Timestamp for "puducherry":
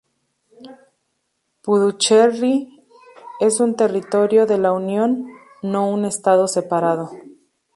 1.61-2.83